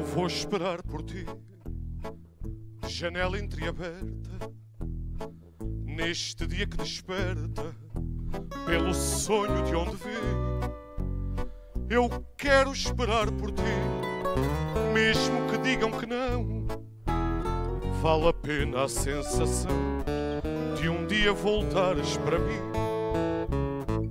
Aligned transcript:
Eu 0.00 0.06
vou 0.06 0.26
esperar 0.26 0.82
por 0.82 1.02
ti, 1.02 1.26
janela 2.88 3.38
entreaberta, 3.38 4.50
neste 5.84 6.46
dia 6.46 6.66
que 6.66 6.78
desperta, 6.78 7.76
pelo 8.64 8.94
sonho 8.94 9.62
de 9.62 9.74
onde 9.74 9.96
vim. 9.96 11.44
Eu 11.90 12.08
quero 12.38 12.72
esperar 12.72 13.30
por 13.30 13.50
ti, 13.50 13.62
mesmo 14.94 15.50
que 15.50 15.58
digam 15.58 15.90
que 15.90 16.06
não. 16.06 16.66
Vale 18.00 18.28
a 18.28 18.32
pena 18.32 18.84
a 18.84 18.88
sensação 18.88 19.70
de 20.80 20.88
um 20.88 21.06
dia 21.06 21.30
voltares 21.34 22.16
para 22.16 22.38
mim. 22.38 22.62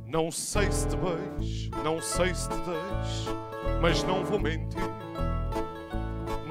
Não 0.06 0.30
sei 0.30 0.72
se 0.72 0.88
te 0.88 0.96
beijo, 0.96 1.72
não 1.84 2.00
sei 2.00 2.36
se 2.36 2.48
te 2.48 2.58
deixo, 2.58 3.36
mas 3.82 4.04
não 4.04 4.24
vou 4.24 4.38
mentir. 4.38 5.10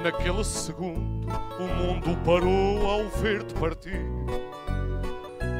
Naquele 0.03 0.43
segundo, 0.45 1.27
o 1.59 1.63
mundo 1.63 2.17
parou 2.23 2.89
ao 2.89 3.09
ver-te 3.09 3.53
partir. 3.55 4.01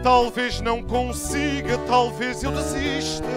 Talvez 0.02 0.62
não 0.62 0.81
consiga, 0.81 1.77
talvez 1.79 2.41
eu 2.41 2.52
desista. 2.52 3.27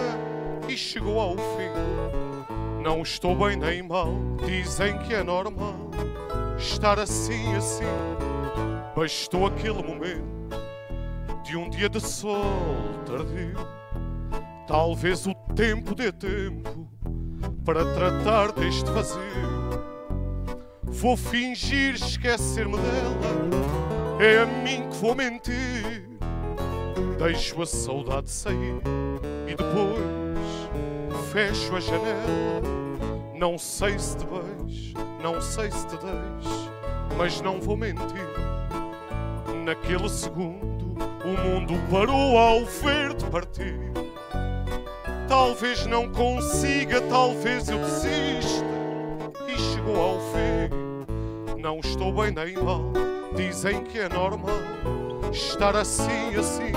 E 0.67 0.77
chegou 0.77 1.19
ao 1.19 1.35
fim. 1.35 2.81
Não 2.81 3.01
estou 3.01 3.35
bem 3.35 3.57
nem 3.57 3.83
mal, 3.83 4.13
dizem 4.45 4.97
que 4.99 5.13
é 5.13 5.23
normal 5.23 5.91
estar 6.57 6.97
assim, 6.97 7.53
assim. 7.55 7.83
Bastou 8.95 9.47
aquele 9.47 9.83
momento 9.83 10.23
de 11.43 11.57
um 11.57 11.69
dia 11.69 11.89
de 11.89 11.99
sol 11.99 12.45
tardio. 13.05 13.57
Talvez 14.65 15.27
o 15.27 15.33
tempo 15.53 15.93
dê 15.93 16.11
tempo 16.11 16.87
para 17.65 17.93
tratar 17.93 18.53
deste 18.53 18.89
vazio. 18.89 19.52
Vou 21.03 21.17
fingir 21.17 21.95
esquecer-me 21.95 22.77
dela, 22.77 24.21
é 24.21 24.37
a 24.37 24.45
mim 24.45 24.89
que 24.89 24.95
vou 25.01 25.13
mentir. 25.13 26.07
Deixo 27.19 27.61
a 27.61 27.65
saudade 27.65 28.31
sair 28.31 28.79
e 29.45 29.49
depois 29.49 31.27
fecho 31.29 31.75
a 31.75 31.81
janela. 31.81 32.61
Não 33.35 33.57
sei 33.57 33.99
se 33.99 34.15
te 34.15 34.25
beijo, 34.25 34.93
não 35.21 35.41
sei 35.41 35.69
se 35.71 35.85
te 35.87 35.97
deixo, 35.97 36.71
mas 37.17 37.41
não 37.41 37.59
vou 37.59 37.75
mentir. 37.75 38.29
Naquele 39.65 40.07
segundo, 40.07 40.95
o 41.25 41.49
mundo 41.49 41.73
parou 41.91 42.37
ao 42.37 42.63
ver-te 42.63 43.25
partir. 43.25 43.77
Talvez 45.27 45.85
não 45.85 46.09
consiga, 46.09 47.01
talvez 47.01 47.67
eu 47.67 47.79
desista. 47.79 48.72
Não 51.73 51.79
estou 51.79 52.13
bem 52.13 52.29
nem 52.29 52.53
mal. 52.63 52.83
Dizem 53.35 53.83
que 53.83 53.97
é 53.97 54.07
normal 54.07 54.59
estar 55.31 55.75
assim, 55.75 56.35
assim. 56.37 56.71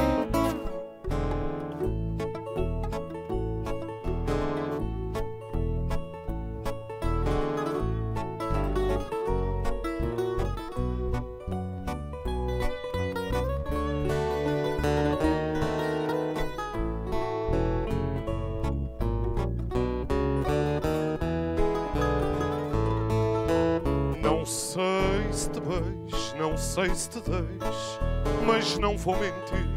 Se 25.46 25.50
te 25.50 25.60
beijo, 25.60 26.36
não 26.36 26.56
sei 26.56 26.92
se 26.94 27.08
te 27.08 27.20
deixo, 27.20 28.00
mas 28.44 28.76
não 28.78 28.96
vou 28.96 29.14
mentir. 29.14 29.68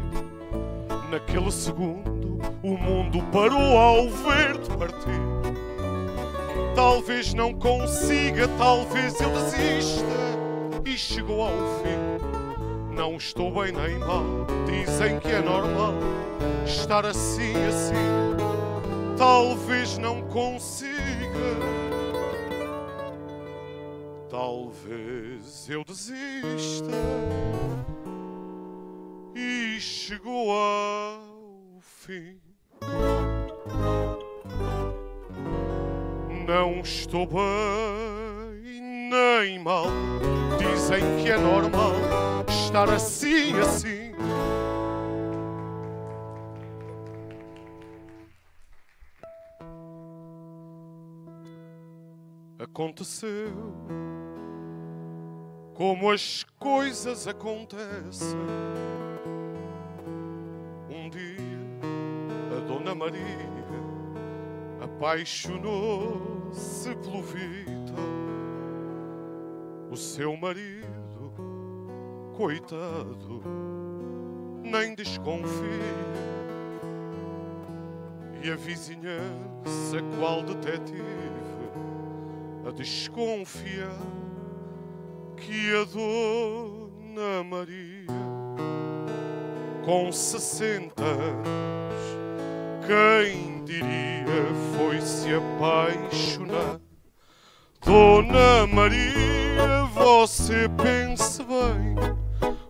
Naquele 1.10 1.50
segundo, 1.52 2.40
o 2.62 2.76
mundo 2.76 3.22
parou 3.32 3.78
ao 3.78 4.08
ver-te 4.08 4.68
partir. 4.76 5.20
Talvez 6.74 7.34
não 7.34 7.54
consiga, 7.54 8.48
talvez 8.58 9.20
eu 9.20 9.30
desista. 9.30 10.04
E 10.84 10.96
chegou 10.98 11.42
ao 11.42 11.52
fim. 11.82 12.94
Não 12.94 13.16
estou 13.16 13.52
bem 13.52 13.72
nem 13.72 13.98
mal, 13.98 14.24
dizem 14.66 15.20
que 15.20 15.28
é 15.28 15.40
normal 15.40 15.94
estar 16.64 17.06
assim, 17.06 17.52
assim. 17.68 19.16
Talvez 19.16 19.98
não 19.98 20.22
consiga. 20.22 20.90
Talvez 24.30 25.68
eu 25.68 25.82
desista 25.82 26.86
e 29.34 29.80
chegou 29.80 30.52
ao 30.52 31.80
fim. 31.80 32.38
Não 36.46 36.78
estou 36.78 37.26
bem 37.26 38.80
nem 39.10 39.58
mal. 39.58 39.86
Dizem 40.58 41.00
que 41.20 41.30
é 41.30 41.36
normal 41.36 41.94
estar 42.48 42.88
assim, 42.88 43.52
assim. 43.58 44.09
Aconteceu 52.72 53.52
como 55.74 56.10
as 56.10 56.44
coisas 56.56 57.26
acontecem. 57.26 58.38
Um 60.88 61.10
dia 61.10 62.56
a 62.56 62.60
Dona 62.60 62.94
Maria 62.94 63.50
apaixonou-se 64.80 66.94
pelo 66.96 67.22
Vitor, 67.22 67.98
o 69.90 69.96
seu 69.96 70.36
marido, 70.36 71.32
coitado, 72.36 73.42
nem 74.62 74.94
desconfia. 74.94 76.30
E 78.42 78.50
a 78.50 78.56
vizinhança, 78.56 80.02
qual 80.18 80.42
detetive, 80.42 81.04
a 82.70 82.72
desconfiar 82.72 83.98
que 85.36 85.74
a 85.74 85.84
Dona 85.92 87.42
Maria, 87.42 88.06
com 89.84 90.12
60 90.12 91.02
anos, 91.02 92.02
quem 92.86 93.64
diria 93.64 94.46
foi 94.76 95.00
se 95.00 95.34
apaixonar. 95.34 96.80
Dona 97.84 98.66
Maria, 98.68 99.84
você 99.92 100.68
pense 100.80 101.42
bem, 101.42 101.96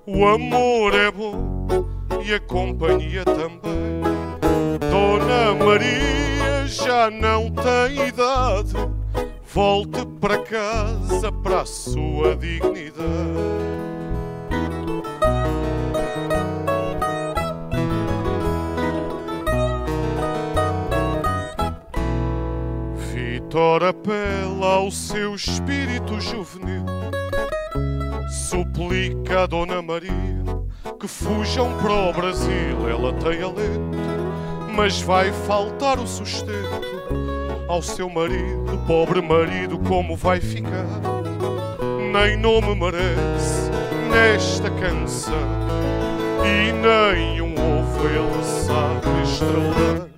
o 0.07 0.27
amor 0.27 0.95
é 0.95 1.11
bom 1.11 1.67
e 2.25 2.33
a 2.33 2.41
companhia 2.41 3.25
também. 3.25 4.01
Dona 4.91 5.55
Maria 5.63 6.67
já 6.67 7.11
não 7.11 7.51
tem 7.51 8.09
idade. 8.09 9.00
Volte 9.53 10.07
para 10.21 10.39
casa, 10.39 11.33
para 11.33 11.63
a 11.63 11.67
sua 11.67 12.37
dignidade. 12.37 13.03
Vitor 23.13 23.83
apela 23.83 24.67
ao 24.75 24.91
seu 24.93 25.35
espírito 25.35 26.21
juvenil. 26.21 26.85
Suplica 28.31 29.43
a 29.43 29.47
Dona 29.47 29.83
Maria 29.83 30.13
que 31.01 31.09
fujam 31.09 31.77
para 31.79 31.93
o 31.93 32.13
Brasil. 32.13 32.89
Ela 32.89 33.13
tem 33.15 33.43
alento, 33.43 33.99
mas 34.77 35.03
vai 35.03 35.33
faltar 35.33 35.99
o 35.99 36.07
sustento 36.07 37.20
ao 37.71 37.81
seu 37.81 38.11
marido, 38.11 38.77
pobre 38.85 39.23
marido, 39.23 39.79
como 39.79 40.17
vai 40.17 40.41
ficar? 40.41 40.85
Nem 42.13 42.37
nome 42.37 42.75
merece 42.75 43.71
nesta 44.11 44.69
canção, 44.71 45.33
e 46.45 46.73
nem 46.73 47.41
um 47.41 47.53
ovo 47.53 48.09
ele 48.09 48.45
sabe 48.45 49.23
estrelar. 49.23 50.09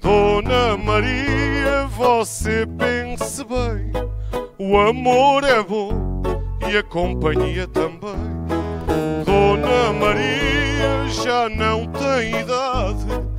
Dona 0.00 0.78
Maria, 0.78 1.86
você 1.88 2.66
pense 2.66 3.44
bem, 3.44 3.92
o 4.58 4.78
amor 4.78 5.44
é 5.44 5.62
bom 5.62 6.22
e 6.66 6.78
a 6.78 6.82
companhia 6.82 7.68
também. 7.68 8.30
Dona 9.26 9.92
Maria 9.92 11.06
já 11.10 11.46
não 11.50 11.86
tem 11.88 12.40
idade 12.40 13.30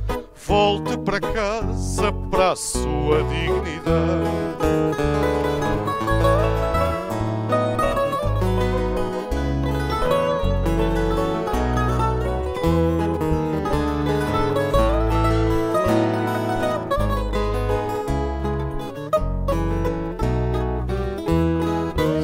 volte 0.46 0.98
para 0.98 1.20
casa, 1.20 2.11
para 2.32 2.52
a 2.52 2.56
sua 2.56 3.22
dignidade. 3.24 3.92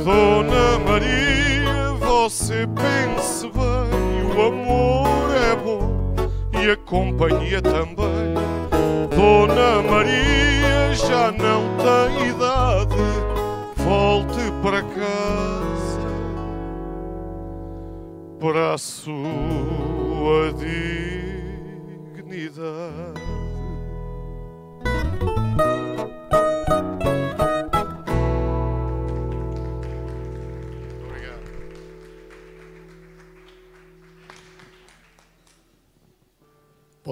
Dona 0.05 0.79
Maria, 0.87 1.93
você 2.01 2.67
pense 2.69 3.47
bem, 3.51 4.25
o 4.35 4.43
amor 4.47 5.37
é 5.37 5.55
bom 5.55 6.15
e 6.63 6.71
a 6.71 6.77
companhia 6.79 7.61
também 7.61 7.88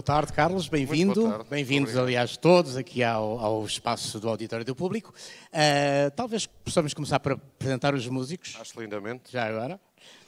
tarde, 0.07 0.33
Carlos, 0.33 0.69
bem-vindo. 0.69 1.45
Bem-vindos, 1.51 1.97
aliás, 1.97 2.37
todos 2.37 2.77
aqui 2.77 3.03
ao, 3.03 3.41
ao, 3.41 3.67
espaço 3.67 4.21
do 4.21 4.29
Auditório 4.29 4.65
do 4.65 4.73
Público. 4.73 5.13
Uh, 5.49 6.13
talvez 6.15 6.47
possamos 6.47 6.95
começar 6.95 7.19
por 7.19 7.33
apresentar 7.33 7.93
os 7.93 8.07
músicos. 8.07 8.57
Acho 8.61 8.81
lindamente. 8.81 9.33
Já 9.33 9.49
agora. 9.49 9.81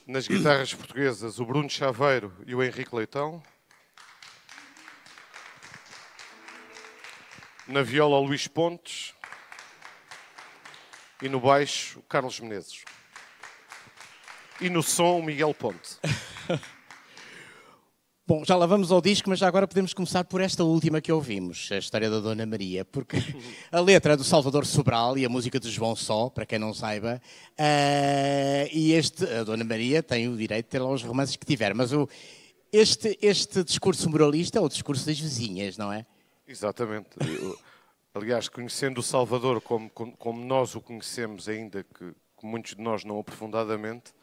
Nas 0.05 0.27
guitarras 0.27 0.73
portuguesas, 0.73 1.39
o 1.39 1.45
Bruno 1.45 1.69
Chaveiro 1.69 2.33
e 2.45 2.53
o 2.53 2.61
Henrique 2.61 2.93
Leitão. 2.93 3.41
Na 7.65 7.81
viola, 7.81 8.17
o 8.17 8.25
Luís 8.25 8.49
Pontes. 8.49 9.13
E 11.21 11.29
no 11.29 11.39
baixo, 11.39 11.99
o 11.99 12.01
Carlos 12.01 12.37
Menezes. 12.41 12.83
E 14.59 14.69
no 14.69 14.83
som, 14.83 15.19
o 15.19 15.23
Miguel 15.23 15.53
Ponte. 15.53 15.99
Bom, 18.29 18.45
já 18.45 18.55
lá 18.55 18.67
vamos 18.67 18.91
ao 18.91 19.01
disco, 19.01 19.27
mas 19.27 19.39
já 19.39 19.47
agora 19.47 19.67
podemos 19.67 19.91
começar 19.91 20.23
por 20.23 20.39
esta 20.39 20.63
última 20.63 21.01
que 21.01 21.11
ouvimos, 21.11 21.67
a 21.71 21.79
história 21.79 22.11
da 22.11 22.19
Dona 22.19 22.45
Maria, 22.45 22.85
porque 22.85 23.17
a 23.71 23.79
letra 23.79 24.13
é 24.13 24.15
do 24.15 24.23
Salvador 24.23 24.67
Sobral 24.67 25.17
e 25.17 25.25
a 25.25 25.29
música 25.29 25.59
de 25.59 25.67
João 25.67 25.95
Só, 25.95 26.29
para 26.29 26.45
quem 26.45 26.59
não 26.59 26.71
saiba, 26.71 27.19
uh, 27.57 28.69
e 28.71 28.93
este, 28.93 29.25
a 29.25 29.43
Dona 29.43 29.63
Maria 29.63 30.03
tem 30.03 30.27
o 30.27 30.37
direito 30.37 30.67
de 30.67 30.69
ter 30.69 30.79
lá 30.79 30.91
os 30.91 31.01
romances 31.01 31.37
que 31.37 31.43
tiver, 31.43 31.73
mas 31.73 31.91
o, 31.91 32.07
este, 32.71 33.17
este 33.19 33.63
discurso 33.63 34.07
moralista 34.07 34.59
é 34.59 34.61
o 34.61 34.69
discurso 34.69 35.07
das 35.07 35.19
vizinhas, 35.19 35.75
não 35.75 35.91
é? 35.91 36.05
Exatamente. 36.47 37.09
Eu, 37.19 37.57
aliás, 38.13 38.47
conhecendo 38.47 38.99
o 38.99 39.03
Salvador 39.03 39.59
como, 39.59 39.89
como, 39.89 40.15
como, 40.15 40.45
nós 40.45 40.75
o 40.75 40.81
conhecemos, 40.81 41.49
ainda 41.49 41.83
que, 41.83 42.13
que 42.39 42.45
muitos 42.45 42.75
de 42.75 42.81
nós 42.83 43.03
não 43.03 43.19
aprofundadamente, 43.19 44.13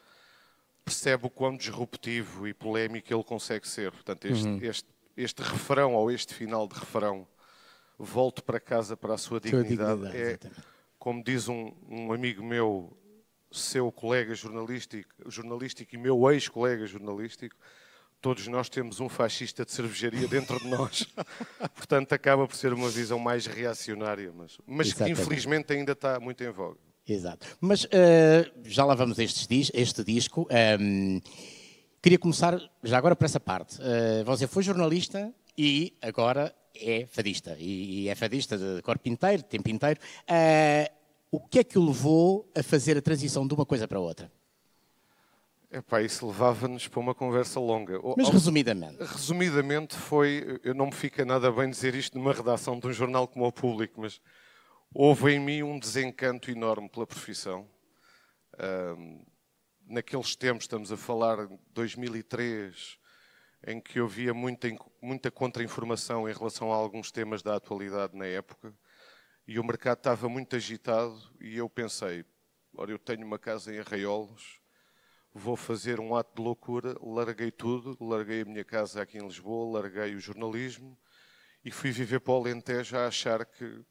percebe 0.86 1.26
o 1.26 1.30
quão 1.30 1.56
disruptivo 1.56 2.46
e 2.46 2.54
polémico 2.54 3.12
ele 3.12 3.24
consegue 3.24 3.66
ser. 3.66 3.90
Portanto, 3.90 4.24
este, 4.24 4.46
uhum. 4.46 4.58
este, 4.62 4.88
este 5.16 5.42
refrão 5.42 5.94
ou 5.94 6.12
este 6.12 6.32
final 6.32 6.68
de 6.68 6.78
refrão, 6.78 7.26
volto 7.98 8.44
para 8.44 8.60
casa 8.60 8.96
para 8.96 9.14
a 9.14 9.18
sua 9.18 9.40
dignidade, 9.40 10.00
dignidade 10.02 10.16
é, 10.16 10.38
como 10.96 11.24
diz 11.24 11.48
um, 11.48 11.72
um, 11.88 12.12
amigo 12.12 12.44
meu, 12.44 12.96
seu 13.50 13.90
colega 13.90 14.32
jornalístico, 14.32 15.10
jornalístico 15.26 15.92
e 15.92 15.98
meu 15.98 16.30
ex-colega 16.30 16.86
jornalístico, 16.86 17.56
todos 18.20 18.46
nós 18.46 18.68
temos 18.68 19.00
um 19.00 19.08
fascista 19.08 19.64
de 19.64 19.72
cervejaria 19.72 20.28
dentro 20.28 20.56
de 20.60 20.68
nós. 20.68 21.12
Portanto, 21.74 22.12
acaba 22.12 22.46
por 22.46 22.54
ser 22.54 22.72
uma 22.72 22.88
visão 22.88 23.18
mais 23.18 23.46
reacionária, 23.46 24.32
mas, 24.32 24.56
mas 24.64 24.92
que 24.92 25.10
infelizmente 25.10 25.72
ainda 25.72 25.92
está 25.92 26.20
muito 26.20 26.44
em 26.44 26.50
voga. 26.50 26.85
Exato. 27.08 27.46
Mas 27.60 27.84
uh, 27.84 27.88
já 28.64 28.84
lá 28.84 28.94
vamos 28.94 29.18
a 29.18 29.22
este, 29.22 29.70
este 29.72 30.04
disco. 30.04 30.42
Um, 30.42 30.46
ehm, 30.50 31.20
queria 32.02 32.18
começar 32.18 32.60
já 32.82 32.98
agora 32.98 33.14
por 33.14 33.24
essa 33.24 33.38
parte. 33.38 33.78
Uh, 33.80 34.24
você 34.24 34.46
foi 34.46 34.62
jornalista 34.62 35.32
e 35.56 35.94
agora 36.02 36.54
é 36.74 37.06
fadista. 37.06 37.56
E, 37.58 38.02
e 38.02 38.08
é 38.08 38.14
fadista 38.14 38.58
de 38.58 38.82
corpo 38.82 39.08
inteiro, 39.08 39.38
de 39.38 39.48
tempo 39.48 39.70
inteiro. 39.70 40.00
Uh, 40.22 40.92
o 41.30 41.40
que 41.40 41.60
é 41.60 41.64
que 41.64 41.78
o 41.78 41.86
levou 41.86 42.50
a 42.56 42.62
fazer 42.62 42.96
a 42.96 43.02
transição 43.02 43.46
de 43.46 43.54
uma 43.54 43.64
coisa 43.64 43.86
para 43.86 44.00
outra? 44.00 44.30
Epá, 45.70 46.00
isso 46.00 46.26
levava-nos 46.26 46.88
para 46.88 47.00
uma 47.00 47.14
conversa 47.14 47.60
longa. 47.60 48.00
Mas 48.16 48.28
resumidamente. 48.28 48.96
Resumidamente 49.00 49.94
foi, 49.94 50.60
eu 50.64 50.74
não 50.74 50.86
me 50.86 50.92
fica 50.92 51.24
nada 51.24 51.50
bem 51.50 51.68
dizer 51.68 51.94
isto 51.94 52.16
numa 52.18 52.32
redação 52.32 52.78
de 52.78 52.86
um 52.86 52.92
jornal 52.92 53.26
como 53.26 53.46
o 53.46 53.52
Público, 53.52 54.00
mas 54.00 54.20
houve 54.92 55.32
em 55.32 55.40
mim 55.40 55.62
um 55.62 55.78
desencanto 55.78 56.50
enorme 56.50 56.88
pela 56.88 57.06
profissão. 57.06 57.68
Um, 58.58 59.24
naqueles 59.86 60.34
tempos, 60.34 60.64
estamos 60.64 60.90
a 60.90 60.96
falar 60.96 61.46
de 61.46 61.58
2003, 61.72 62.98
em 63.66 63.80
que 63.80 63.98
havia 63.98 64.34
muita, 64.34 64.68
muita 65.00 65.30
contra-informação 65.30 66.28
em 66.28 66.32
relação 66.32 66.72
a 66.72 66.76
alguns 66.76 67.10
temas 67.10 67.42
da 67.42 67.56
atualidade 67.56 68.16
na 68.16 68.26
época, 68.26 68.74
e 69.46 69.58
o 69.58 69.64
mercado 69.64 69.98
estava 69.98 70.28
muito 70.28 70.56
agitado, 70.56 71.16
e 71.40 71.56
eu 71.56 71.68
pensei, 71.68 72.24
ora, 72.76 72.90
eu 72.90 72.98
tenho 72.98 73.24
uma 73.24 73.38
casa 73.38 73.72
em 73.72 73.78
Arraiolos, 73.78 74.60
vou 75.32 75.56
fazer 75.56 76.00
um 76.00 76.16
ato 76.16 76.34
de 76.34 76.42
loucura, 76.42 76.96
larguei 77.00 77.50
tudo, 77.50 77.96
larguei 78.00 78.40
a 78.40 78.44
minha 78.44 78.64
casa 78.64 79.02
aqui 79.02 79.18
em 79.18 79.26
Lisboa, 79.26 79.80
larguei 79.80 80.14
o 80.14 80.20
jornalismo, 80.20 80.98
e 81.64 81.70
fui 81.70 81.90
viver 81.90 82.20
para 82.20 82.32
o 82.32 82.36
Alentejo 82.36 82.96
a 82.96 83.06
achar 83.06 83.44
que 83.44 83.84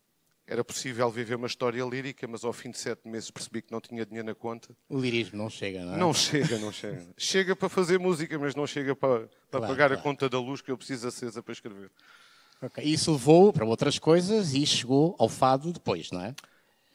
era 0.47 0.63
possível 0.63 1.09
viver 1.09 1.35
uma 1.35 1.47
história 1.47 1.83
lírica, 1.83 2.27
mas 2.27 2.43
ao 2.43 2.53
fim 2.53 2.69
de 2.69 2.77
sete 2.77 3.07
meses 3.07 3.31
percebi 3.31 3.61
que 3.61 3.71
não 3.71 3.81
tinha 3.81 4.05
dinheiro 4.05 4.27
na 4.27 4.35
conta. 4.35 4.75
O 4.87 4.99
lirismo 4.99 5.37
não 5.37 5.49
chega, 5.49 5.83
não 5.83 5.95
é? 5.95 5.97
Não 5.97 6.13
chega, 6.13 6.59
não 6.59 6.71
chega. 6.71 7.07
chega 7.17 7.55
para 7.55 7.67
fazer 7.67 7.97
música, 7.97 8.37
mas 8.37 8.53
não 8.53 8.67
chega 8.67 8.95
para, 8.95 9.27
para 9.49 9.59
claro, 9.59 9.67
pagar 9.67 9.87
claro. 9.87 9.93
a 9.95 9.97
conta 9.97 10.29
da 10.29 10.39
luz 10.39 10.61
que 10.61 10.69
eu 10.69 10.77
preciso 10.77 11.07
acesa 11.07 11.41
para 11.41 11.53
escrever. 11.53 11.91
Okay. 12.61 12.83
Isso 12.83 13.11
levou 13.11 13.51
para 13.51 13.65
outras 13.65 13.99
coisas 13.99 14.53
e 14.53 14.65
chegou 14.65 15.15
ao 15.19 15.27
fado 15.27 15.73
depois, 15.73 16.11
não 16.11 16.21
é? 16.21 16.35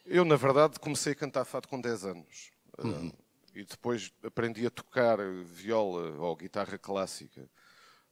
Eu, 0.07 0.25
na 0.25 0.37
verdade, 0.37 0.79
comecei 0.79 1.13
a 1.13 1.17
cantar 1.17 1.45
fado 1.45 1.69
com 1.69 1.81
10 1.81 2.05
anos. 2.05 2.51
Uhum. 2.79 3.09
Uh, 3.09 3.13
e 3.55 3.65
depois 3.65 4.13
aprendi 4.23 4.65
a 4.65 4.71
tocar 4.71 5.19
viola 5.45 6.17
ou 6.19 6.37
guitarra 6.37 6.79
clássica 6.79 7.49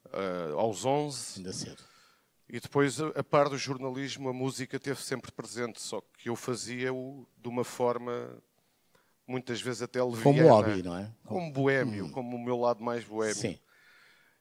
uh, 0.06 0.58
aos 0.58 0.84
11. 0.84 1.38
Ainda 1.38 1.52
cedo. 1.52 1.82
E 2.48 2.58
depois, 2.58 2.98
a 2.98 3.22
par 3.22 3.50
do 3.50 3.58
jornalismo, 3.58 4.30
a 4.30 4.32
música 4.32 4.80
teve 4.80 5.02
sempre 5.02 5.30
presente, 5.30 5.82
só 5.82 6.00
que 6.16 6.30
eu 6.30 6.36
fazia-o 6.36 7.26
de 7.36 7.46
uma 7.46 7.62
forma, 7.62 8.42
muitas 9.26 9.60
vezes 9.60 9.82
até 9.82 10.02
leviana. 10.02 10.22
Como 10.22 10.48
hobby, 10.48 10.82
não 10.82 10.96
é? 10.96 11.12
Como 11.26 11.52
boêmio, 11.52 12.06
hum. 12.06 12.10
como 12.10 12.36
o 12.36 12.42
meu 12.42 12.58
lado 12.58 12.82
mais 12.82 13.04
boêmio. 13.04 13.34
Sim. 13.34 13.58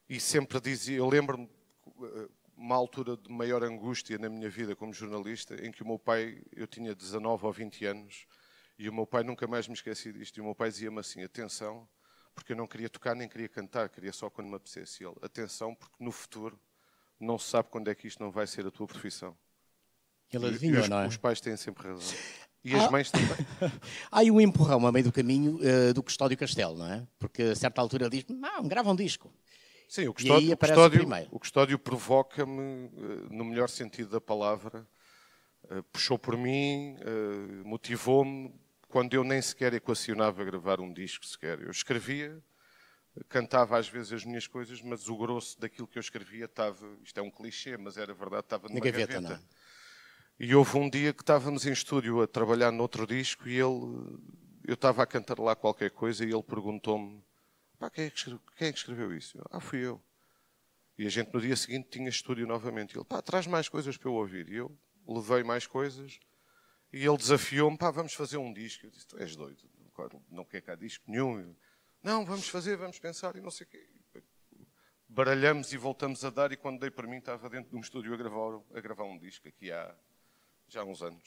E 0.08 0.18
sempre 0.18 0.58
dizia, 0.58 0.96
eu 0.96 1.06
lembro-me 1.06 1.50
eh, 2.02 2.28
uma 2.56 2.74
altura 2.74 3.14
de 3.14 3.30
maior 3.30 3.62
angústia 3.62 4.16
na 4.16 4.30
minha 4.30 4.48
vida 4.48 4.74
como 4.74 4.90
jornalista, 4.90 5.54
em 5.62 5.70
que 5.70 5.82
o 5.82 5.86
meu 5.86 5.98
pai, 5.98 6.40
eu 6.56 6.66
tinha 6.66 6.94
19 6.94 7.44
ou 7.44 7.52
20 7.52 7.84
anos, 7.84 8.26
e 8.78 8.88
o 8.88 8.92
meu 8.92 9.06
pai 9.06 9.22
nunca 9.22 9.46
mais 9.46 9.68
me 9.68 9.74
esqueci 9.74 10.14
disto, 10.14 10.38
e 10.38 10.40
o 10.40 10.44
meu 10.44 10.54
pai 10.54 10.70
dizia-me 10.70 10.98
assim, 10.98 11.22
atenção, 11.22 11.86
porque 12.34 12.52
eu 12.52 12.56
não 12.56 12.66
queria 12.66 12.88
tocar 12.88 13.14
nem 13.14 13.28
queria 13.28 13.50
cantar, 13.50 13.90
queria 13.90 14.14
só 14.14 14.30
quando 14.30 14.48
me 14.48 14.54
apetecesse. 14.54 15.04
ele, 15.04 15.14
atenção, 15.20 15.74
porque 15.74 16.02
no 16.02 16.10
futuro 16.10 16.58
não 17.20 17.38
se 17.38 17.48
sabe 17.48 17.68
quando 17.70 17.88
é 17.88 17.94
que 17.94 18.06
isto 18.06 18.22
não 18.22 18.30
vai 18.30 18.46
ser 18.46 18.66
a 18.66 18.70
tua 18.70 18.86
profissão. 18.86 19.36
Ele 20.32 20.46
adivinhou, 20.46 20.82
os, 20.82 20.88
não 20.88 21.00
é? 21.00 21.06
Os 21.06 21.16
pais 21.16 21.40
têm 21.40 21.56
sempre 21.56 21.88
razão. 21.88 22.16
E 22.64 22.74
as 22.74 22.84
ah. 22.84 22.90
mães 22.90 23.10
também. 23.10 23.28
Há 24.10 24.18
aí 24.18 24.30
um 24.30 24.40
empurrão 24.40 24.86
a 24.86 24.92
meio 24.92 25.04
do 25.04 25.12
caminho 25.12 25.56
uh, 25.56 25.94
do 25.94 26.02
Custódio 26.02 26.36
Castelo, 26.36 26.76
não 26.76 26.92
é? 26.92 27.06
Porque 27.18 27.42
a 27.42 27.56
certa 27.56 27.80
altura 27.80 28.06
ele 28.06 28.22
diz: 28.22 28.26
Não, 28.28 28.66
grava 28.66 28.90
um 28.90 28.96
disco. 28.96 29.32
Sim, 29.88 30.08
o 30.08 30.12
Custódio, 30.12 30.52
o 30.52 30.56
custódio, 30.56 31.28
o 31.30 31.38
custódio 31.38 31.78
provoca-me, 31.78 32.88
uh, 32.88 33.28
no 33.30 33.44
melhor 33.44 33.70
sentido 33.70 34.10
da 34.10 34.20
palavra, 34.20 34.86
uh, 35.64 35.82
puxou 35.84 36.18
por 36.18 36.36
mim, 36.36 36.96
motivou-me, 37.64 38.52
quando 38.88 39.14
eu 39.14 39.24
nem 39.24 39.40
sequer 39.40 39.72
equacionava 39.72 40.44
gravar 40.44 40.80
um 40.80 40.92
disco 40.92 41.24
sequer. 41.24 41.60
Eu 41.60 41.70
escrevia, 41.70 42.38
cantava 43.28 43.78
às 43.78 43.88
vezes 43.88 44.12
as 44.12 44.24
minhas 44.24 44.46
coisas, 44.46 44.82
mas 44.82 45.08
o 45.08 45.16
grosso 45.16 45.58
daquilo 45.60 45.86
que 45.86 45.98
eu 45.98 46.00
escrevia 46.00 46.44
estava, 46.44 46.86
isto 47.02 47.18
é 47.18 47.22
um 47.22 47.30
clichê, 47.30 47.76
mas 47.76 47.96
era 47.96 48.12
verdade, 48.14 48.44
estava 48.44 48.68
numa 48.68 48.80
gaveta. 48.80 49.20
gaveta. 49.20 49.42
E 50.38 50.54
houve 50.54 50.76
um 50.76 50.88
dia 50.88 51.12
que 51.12 51.22
estávamos 51.22 51.66
em 51.66 51.72
estúdio 51.72 52.22
a 52.22 52.26
trabalhar 52.26 52.70
noutro 52.70 53.06
disco 53.06 53.48
e 53.48 53.54
ele, 53.54 54.18
eu 54.64 54.74
estava 54.74 55.02
a 55.02 55.06
cantar 55.06 55.38
lá 55.38 55.56
qualquer 55.56 55.90
coisa 55.90 56.24
e 56.24 56.30
ele 56.30 56.42
perguntou-me, 56.42 57.22
pá, 57.78 57.90
quem 57.90 58.04
é, 58.04 58.10
que 58.10 58.18
escreveu, 58.18 58.40
quem 58.56 58.68
é 58.68 58.72
que 58.72 58.78
escreveu 58.78 59.16
isso? 59.16 59.38
ah, 59.50 59.60
fui 59.60 59.80
eu. 59.80 60.00
E 60.96 61.06
a 61.06 61.10
gente 61.10 61.32
no 61.32 61.40
dia 61.40 61.54
seguinte 61.54 61.88
tinha 61.90 62.08
estúdio 62.08 62.46
novamente. 62.46 62.94
E 62.94 62.98
ele, 62.98 63.04
pá, 63.04 63.22
traz 63.22 63.46
mais 63.46 63.68
coisas 63.68 63.96
para 63.96 64.08
eu 64.08 64.14
ouvir. 64.14 64.48
E 64.48 64.56
eu 64.56 64.76
levei 65.06 65.44
mais 65.44 65.66
coisas 65.66 66.18
e 66.92 67.04
ele 67.04 67.16
desafiou-me, 67.16 67.76
pá, 67.76 67.90
vamos 67.90 68.14
fazer 68.14 68.36
um 68.36 68.52
disco. 68.52 68.86
Eu 68.86 68.90
disse, 68.90 69.06
tu 69.06 69.18
és 69.18 69.36
doido, 69.36 69.62
não 70.30 70.44
quer 70.44 70.60
cá 70.60 70.74
disco 70.74 71.04
nenhum. 71.08 71.54
Não, 72.08 72.24
vamos 72.24 72.48
fazer, 72.48 72.74
vamos 72.74 72.98
pensar 72.98 73.36
e 73.36 73.40
não 73.42 73.50
sei 73.50 73.66
o 73.66 73.68
quê. 73.68 73.86
Baralhamos 75.06 75.74
e 75.74 75.76
voltamos 75.76 76.24
a 76.24 76.30
dar 76.30 76.50
e 76.52 76.56
quando 76.56 76.80
dei 76.80 76.90
para 76.90 77.06
mim 77.06 77.18
estava 77.18 77.50
dentro 77.50 77.68
de 77.68 77.76
um 77.76 77.80
estúdio 77.80 78.14
a 78.14 78.16
gravar, 78.16 78.62
a 78.72 78.80
gravar 78.80 79.04
um 79.04 79.18
disco 79.18 79.46
aqui 79.46 79.70
há 79.70 79.94
já 80.68 80.82
há 80.82 80.84
uns 80.84 81.00
anos. 81.02 81.22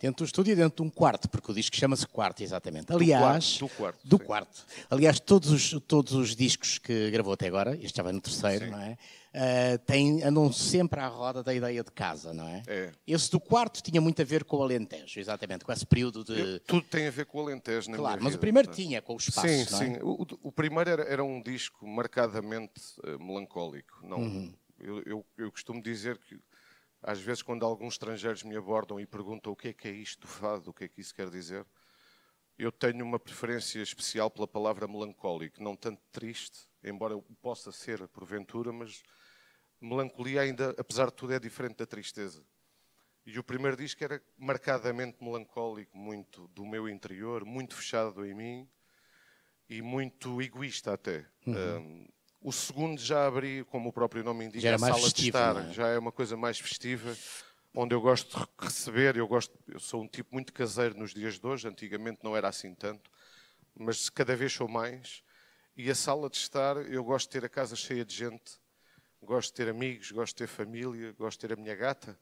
Dentro 0.00 0.24
do 0.24 0.26
estúdio 0.26 0.56
dentro 0.56 0.76
de 0.82 0.88
um 0.88 0.90
quarto, 0.90 1.28
porque 1.28 1.50
o 1.52 1.54
disco 1.54 1.76
chama-se 1.76 2.06
Quarto, 2.06 2.42
exatamente. 2.42 2.92
Aliás, 2.92 3.58
do 3.58 3.68
quarto. 3.68 3.98
do 4.04 4.16
sim. 4.18 4.24
quarto. 4.24 4.64
Aliás, 4.90 5.20
todos 5.20 5.50
os, 5.50 5.70
todos 5.86 6.12
os 6.14 6.34
discos 6.34 6.78
que 6.78 7.10
gravou 7.10 7.34
até 7.34 7.46
agora, 7.46 7.76
este 7.76 7.96
já 7.98 8.02
vai 8.02 8.12
no 8.12 8.20
terceiro, 8.20 8.64
Sim. 8.66 8.70
não 8.70 8.80
é? 8.80 8.96
Ah, 9.34 9.76
têm, 9.84 10.22
andam 10.22 10.50
sempre 10.50 10.98
à 10.98 11.08
roda 11.08 11.42
da 11.42 11.52
ideia 11.52 11.84
de 11.84 11.90
casa, 11.90 12.32
não 12.32 12.48
é? 12.48 12.62
É. 12.66 12.92
Esse 13.06 13.30
do 13.30 13.38
quarto 13.38 13.82
tinha 13.82 14.00
muito 14.00 14.22
a 14.22 14.24
ver 14.24 14.44
com 14.44 14.56
o 14.56 14.62
Alentejo, 14.62 15.20
exatamente, 15.20 15.62
com 15.62 15.70
esse 15.72 15.84
período 15.84 16.24
de. 16.24 16.32
Eu- 16.40 16.60
tudo 16.60 16.86
tem 16.86 17.06
a 17.06 17.10
ver 17.10 17.26
com 17.26 17.36
o 17.38 17.42
Alentejo 17.42 17.90
na 17.90 17.98
claro, 17.98 18.16
mas 18.22 18.32
vida, 18.32 18.38
o 18.38 18.40
primeiro 18.40 18.70
tinha, 18.72 19.02
com 19.02 19.12
o 19.12 19.18
espaço, 19.18 19.46
Sim, 19.46 19.66
não 19.72 19.82
é? 19.82 19.84
sim. 19.84 19.98
O, 20.02 20.26
o 20.44 20.50
primeiro 20.52 20.88
era, 20.88 21.02
era 21.02 21.22
um 21.22 21.42
disco 21.42 21.86
marcadamente 21.86 22.80
eh, 23.04 23.18
melancólico. 23.18 23.98
Não, 24.02 24.16
Uhum. 24.20 24.54
eu, 24.80 25.02
eu, 25.04 25.26
eu 25.36 25.52
costumo 25.52 25.82
dizer 25.82 26.16
que, 26.16 26.38
às 27.06 27.20
vezes, 27.20 27.40
quando 27.40 27.64
alguns 27.64 27.94
estrangeiros 27.94 28.42
me 28.42 28.56
abordam 28.56 28.98
e 28.98 29.06
perguntam 29.06 29.52
o 29.52 29.56
que 29.56 29.68
é 29.68 29.72
que 29.72 29.86
é 29.86 29.92
isto 29.92 30.22
do 30.22 30.26
fado, 30.26 30.70
o 30.70 30.74
que 30.74 30.84
é 30.84 30.88
que 30.88 31.00
isso 31.00 31.14
quer 31.14 31.30
dizer, 31.30 31.64
eu 32.58 32.72
tenho 32.72 33.04
uma 33.04 33.16
preferência 33.16 33.80
especial 33.80 34.28
pela 34.28 34.48
palavra 34.48 34.88
melancólico, 34.88 35.62
não 35.62 35.76
tanto 35.76 36.02
triste, 36.10 36.66
embora 36.82 37.16
possa 37.40 37.70
ser 37.70 38.08
porventura, 38.08 38.72
mas 38.72 39.04
melancolia 39.80 40.40
ainda, 40.40 40.74
apesar 40.76 41.06
de 41.06 41.12
tudo, 41.12 41.32
é 41.32 41.38
diferente 41.38 41.76
da 41.76 41.86
tristeza. 41.86 42.44
E 43.24 43.38
o 43.38 43.44
primeiro 43.44 43.76
disco 43.76 44.02
era 44.02 44.20
marcadamente 44.36 45.22
melancólico, 45.22 45.96
muito 45.96 46.48
do 46.48 46.66
meu 46.66 46.88
interior, 46.88 47.44
muito 47.44 47.76
fechado 47.76 48.26
em 48.26 48.34
mim 48.34 48.68
e 49.68 49.80
muito 49.80 50.42
egoísta 50.42 50.92
até. 50.92 51.24
Um, 51.80 52.08
o 52.46 52.52
segundo 52.52 53.00
já 53.00 53.26
abri, 53.26 53.64
como 53.64 53.88
o 53.88 53.92
próprio 53.92 54.22
nome 54.22 54.44
indica, 54.44 54.72
a 54.72 54.78
sala 54.78 54.94
festivo, 54.94 55.14
de 55.14 55.26
estar. 55.26 55.56
é? 55.56 55.72
Já 55.72 55.88
é 55.88 55.98
uma 55.98 56.12
coisa 56.12 56.36
mais 56.36 56.60
festiva, 56.60 57.16
onde 57.74 57.92
eu 57.92 58.00
gosto 58.00 58.38
de 58.38 58.46
receber. 58.64 59.16
Eu, 59.16 59.26
gosto, 59.26 59.52
eu 59.66 59.80
sou 59.80 60.04
um 60.04 60.06
tipo 60.06 60.32
muito 60.32 60.52
caseiro 60.52 60.96
nos 60.96 61.12
dias 61.12 61.40
de 61.40 61.44
hoje, 61.44 61.66
antigamente 61.66 62.20
não 62.22 62.36
era 62.36 62.46
assim 62.46 62.72
tanto, 62.72 63.10
mas 63.74 64.08
cada 64.08 64.36
vez 64.36 64.52
sou 64.52 64.68
mais. 64.68 65.24
E 65.76 65.90
a 65.90 65.94
sala 65.96 66.30
de 66.30 66.36
estar, 66.36 66.76
eu 66.88 67.02
gosto 67.02 67.26
de 67.26 67.32
ter 67.32 67.44
a 67.44 67.48
casa 67.48 67.74
cheia 67.74 68.04
de 68.04 68.14
gente, 68.14 68.60
gosto 69.20 69.48
de 69.50 69.54
ter 69.54 69.68
amigos, 69.68 70.12
gosto 70.12 70.36
de 70.36 70.38
ter 70.38 70.46
família, 70.46 71.12
gosto 71.18 71.40
de 71.40 71.48
ter 71.48 71.52
a 71.52 71.60
minha 71.60 71.74
gata 71.74 72.16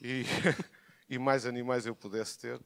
e, 0.00 0.22
e 1.10 1.18
mais 1.18 1.44
animais 1.44 1.84
eu 1.84 1.94
pudesse 1.94 2.38
ter. 2.38 2.58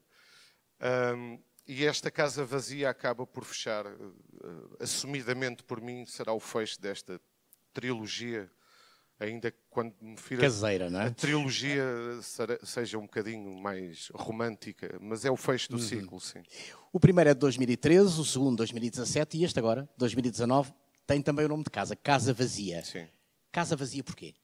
Ahm, 0.79 1.41
e 1.67 1.85
esta 1.85 2.11
casa 2.11 2.45
vazia 2.45 2.89
acaba 2.91 3.27
por 3.27 3.45
fechar, 3.45 3.87
eh, 3.87 3.91
eh, 3.91 4.49
assumidamente 4.85 5.63
por 5.65 5.81
mim, 5.81 6.05
será 6.07 6.33
o 6.33 6.41
fecho 6.41 6.81
desta 6.81 7.21
trilogia, 7.73 8.51
ainda 9.19 9.53
quando 9.71 9.95
me 10.01 10.17
fira 10.17 10.43
Caseira, 10.43 10.89
não 10.91 11.01
a 11.01 11.05
é? 11.07 11.11
trilogia 11.11 11.83
sera- 12.23 12.59
seja 12.65 12.99
um 12.99 13.03
bocadinho 13.03 13.57
mais 13.59 14.09
romântica, 14.15 14.97
mas 15.01 15.25
é 15.25 15.31
o 15.31 15.37
fecho 15.37 15.73
Uhum. 15.73 15.79
do 15.79 15.83
ciclo, 15.85 16.21
sim. 16.21 16.43
O 16.93 17.01
primeiro 17.01 17.31
é 17.31 17.35
de 17.35 17.41
2013, 17.41 18.21
o 18.21 18.25
segundo 18.25 18.57
2017 18.59 19.37
e 19.39 19.45
este 19.45 19.59
agora, 19.59 19.89
2019, 19.97 20.73
tem 21.07 21.21
também 21.23 21.45
o 21.45 21.49
nome 21.49 21.65
de 21.65 21.71
casa, 21.71 21.95
Casa 21.97 22.33
Vazia. 22.33 22.83
sim. 22.85 23.07
Casa 23.53 23.75
Vazia 23.77 24.05
porquê? 24.05 24.35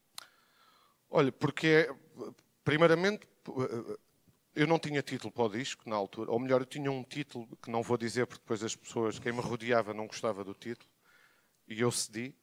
Olha, 1.10 1.30
porque, 1.30 1.66
é, 1.66 1.94
primeiramente, 2.64 3.26
eu 4.54 4.66
não 4.66 4.78
tinha 4.78 5.02
título 5.02 5.32
para 5.32 5.44
o 5.44 5.48
disco 5.48 5.88
na 5.88 5.96
altura, 5.96 6.30
ou 6.30 6.38
melhor, 6.38 6.60
eu 6.60 6.66
tinha 6.66 6.90
um 6.90 7.02
título 7.02 7.48
que 7.62 7.70
não 7.70 7.82
vou 7.82 7.96
dizer 7.96 8.26
porque 8.26 8.42
depois 8.42 8.62
as 8.62 8.76
pessoas, 8.76 9.18
quem 9.18 9.32
me 9.32 9.40
rodeava 9.40 9.92
não 9.94 10.06
gostava 10.06 10.44
do 10.44 10.54
título, 10.54 10.90
e 11.66 11.80
eu 11.80 11.90
cedi. 11.90 12.34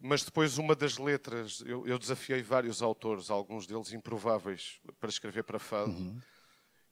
Mas 0.00 0.22
depois 0.22 0.58
uma 0.58 0.76
das 0.76 0.96
letras, 0.96 1.60
eu, 1.66 1.84
eu 1.86 1.98
desafiei 1.98 2.40
vários 2.40 2.82
autores, 2.82 3.30
alguns 3.30 3.66
deles 3.66 3.92
improváveis, 3.92 4.80
para 5.00 5.08
escrever 5.10 5.42
para 5.42 5.58
fado, 5.58 5.92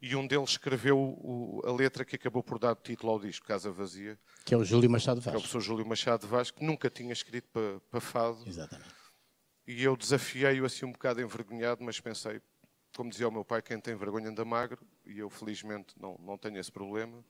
e 0.01 0.13
um 0.15 0.27
deles 0.27 0.49
escreveu 0.51 0.99
o- 0.99 1.61
a 1.65 1.71
letra 1.71 2.03
que 2.03 2.17
acabou 2.17 2.43
por 2.43 2.59
dar 2.59 2.75
título 2.75 3.13
ao 3.13 3.19
disco, 3.19 3.47
Casa 3.47 3.71
Vazia, 3.71 4.19
Que 4.45 4.53
é 4.53 4.57
o 4.57 4.63
Júlio 4.65 4.89
Machado 4.89 5.21
que 5.21 5.27
é 5.27 5.31
o 5.31 5.33
Vaz. 5.33 5.41
professor 5.43 5.61
Júlio 5.61 5.85
Machado 5.87 6.27
Vaz, 6.27 6.51
que 6.51 6.63
nunca 6.65 6.89
tinha 6.89 7.13
escrito 7.13 7.47
para, 7.49 7.79
para 7.89 8.01
fado, 8.01 8.43
Exatamente. 8.45 8.93
e 9.65 9.81
eu 9.83 9.95
desafiei-o 9.95 10.65
assim 10.65 10.85
um 10.85 10.91
bocado 10.91 11.21
envergonhado, 11.21 11.83
mas 11.83 11.99
pensei, 12.01 12.41
como 12.97 13.11
dizia 13.11 13.27
o 13.27 13.31
meu 13.31 13.45
pai, 13.45 13.61
quem 13.61 13.79
tem 13.79 13.95
vergonha 13.95 14.29
anda 14.29 14.43
magro, 14.43 14.83
e 15.05 15.19
eu 15.19 15.29
felizmente 15.29 15.93
não, 15.99 16.17
não 16.19 16.35
tenho 16.35 16.57
esse 16.57 16.71
problema. 16.71 17.23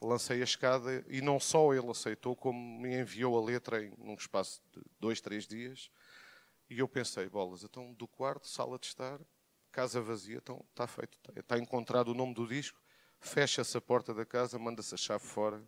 Lancei 0.00 0.40
a 0.40 0.44
escada 0.44 1.04
e 1.08 1.20
não 1.20 1.38
só 1.38 1.74
ele 1.74 1.90
aceitou, 1.90 2.34
como 2.34 2.58
me 2.80 2.98
enviou 2.98 3.36
a 3.36 3.44
letra 3.44 3.84
em 3.84 3.92
num 3.98 4.14
espaço 4.14 4.62
de 4.72 4.80
dois, 4.98 5.20
três 5.20 5.46
dias. 5.46 5.90
E 6.70 6.78
eu 6.78 6.88
pensei, 6.88 7.28
bolas, 7.28 7.62
então 7.62 7.92
do 7.92 8.08
quarto, 8.08 8.48
sala 8.48 8.78
de 8.78 8.86
estar, 8.86 9.20
casa 9.70 10.00
vazia, 10.00 10.38
então 10.38 10.64
está 10.70 10.86
feito. 10.86 11.18
Está, 11.36 11.58
encontrado 11.58 12.08
o 12.08 12.14
nome 12.14 12.32
do 12.32 12.46
disco, 12.46 12.80
fecha-se 13.20 13.76
a 13.76 13.80
porta 13.80 14.14
da 14.14 14.24
casa, 14.24 14.58
manda-se 14.58 14.94
a 14.94 14.98
chave 14.98 15.24
fora 15.24 15.62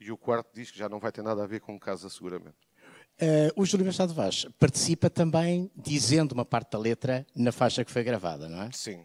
e 0.00 0.10
o 0.10 0.16
quarto 0.16 0.54
disco 0.54 0.74
já 0.74 0.88
não 0.88 0.98
vai 0.98 1.12
ter 1.12 1.22
nada 1.22 1.44
a 1.44 1.46
ver 1.46 1.60
com 1.60 1.78
casa 1.78 2.08
seguramente. 2.08 2.65
Eh, 3.18 3.50
o 3.56 3.64
Júlio 3.64 3.86
Machado 3.86 4.12
Vaz 4.12 4.46
participa 4.58 5.08
também 5.08 5.70
dizendo 5.74 6.32
uma 6.32 6.44
parte 6.44 6.72
da 6.72 6.78
letra 6.78 7.26
na 7.34 7.50
faixa 7.50 7.82
que 7.84 7.90
foi 7.90 8.04
gravada, 8.04 8.48
não 8.48 8.62
é? 8.62 8.70
Sim, 8.72 9.02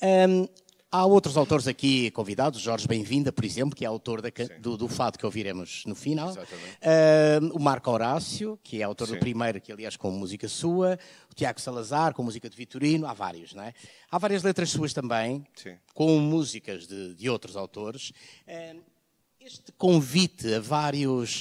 Ahm, 0.00 0.46
há 0.90 1.04
outros 1.04 1.36
autores 1.36 1.66
aqui 1.66 2.12
convidados, 2.12 2.60
Jorge 2.60 2.86
Bem-vinda, 2.86 3.32
por 3.32 3.44
exemplo, 3.44 3.74
que 3.74 3.84
é 3.84 3.88
autor 3.88 4.22
da 4.22 4.28
do, 4.60 4.76
do 4.76 4.86
fado 4.88 5.18
que 5.18 5.26
ouviremos 5.26 5.82
no 5.84 5.96
final. 5.96 6.30
Exatamente. 6.30 6.78
Ahm, 6.80 7.50
o 7.52 7.58
Marco 7.58 7.90
Horácio, 7.90 8.56
que 8.62 8.80
é 8.80 8.84
autor 8.84 9.08
do 9.08 9.14
Sim. 9.14 9.20
primeiro, 9.20 9.60
que 9.60 9.72
aliás 9.72 9.96
com 9.96 10.12
música 10.12 10.46
sua. 10.48 10.96
O 11.28 11.34
Tiago 11.34 11.60
Salazar, 11.60 12.14
com 12.14 12.22
música 12.22 12.48
de 12.48 12.56
Vitorino. 12.56 13.04
Há 13.04 13.12
vários, 13.12 13.52
não 13.52 13.64
é? 13.64 13.74
Há 14.08 14.16
várias 14.16 14.44
letras 14.44 14.70
suas 14.70 14.92
também, 14.92 15.44
Sim. 15.56 15.76
com 15.92 16.20
músicas 16.20 16.86
de, 16.86 17.14
de 17.16 17.28
outros 17.28 17.56
autores. 17.56 18.12
Ahm, 18.46 18.78
este 19.40 19.72
convite 19.72 20.54
a 20.54 20.60
vários 20.60 21.40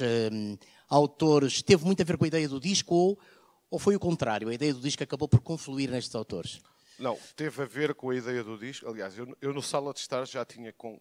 autores 0.89 1.62
teve 1.62 1.86
muito 1.86 2.01
a 2.01 2.05
ver 2.05 2.17
com 2.17 2.25
a 2.25 2.27
ideia 2.27 2.50
do 2.50 2.60
disco 2.60 2.93
ou, 2.96 3.19
ou 3.69 3.77
foi 3.79 3.96
o 3.96 4.00
contrário? 4.00 4.50
A 4.50 4.53
ideia 4.53 4.74
do 4.74 4.79
disco 4.81 5.03
acabou 5.03 5.27
por 5.27 5.39
confluir 5.41 5.89
nestes 5.91 6.15
autores? 6.15 6.60
Não, 6.98 7.17
teve 7.36 7.62
a 7.62 7.65
ver 7.65 7.93
com 7.96 8.10
a 8.10 8.15
ideia 8.15 8.43
do 8.43 8.58
disco. 8.58 8.88
Aliás, 8.89 9.17
eu, 9.17 9.38
eu 9.41 9.53
no 9.53 9.62
Sala 9.62 9.93
de 9.93 10.00
Estar 10.00 10.25
já 10.25 10.43
tinha 10.43 10.74
con- 10.74 11.00